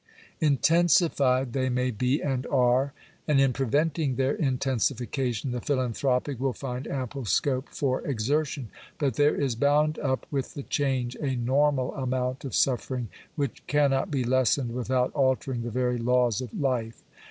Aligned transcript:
326 0.39 0.49
Intensified 0.51 1.53
they 1.53 1.69
may 1.69 1.91
be, 1.91 2.23
and 2.23 2.47
are; 2.47 2.91
and 3.27 3.39
in 3.39 3.53
preventing 3.53 4.15
their 4.15 4.33
in 4.33 4.57
tensification, 4.57 5.51
the 5.51 5.61
philanthropic 5.61 6.39
will 6.39 6.53
find 6.53 6.87
ample 6.87 7.23
scope 7.23 7.69
for 7.69 8.01
exertion. 8.01 8.69
But 8.97 9.13
there 9.13 9.35
is 9.35 9.53
bound 9.53 9.99
up 9.99 10.25
with 10.31 10.55
the 10.55 10.63
change 10.63 11.13
a 11.17 11.35
normal 11.35 11.93
amount 11.93 12.45
of 12.45 12.55
suffering, 12.55 13.09
which 13.35 13.61
cannot 13.67 14.09
be 14.09 14.23
lessened 14.23 14.71
without 14.73 15.13
altering 15.13 15.61
the 15.61 15.69
very 15.69 15.99
laws 15.99 16.41
of 16.41 16.51
life. 16.59 17.03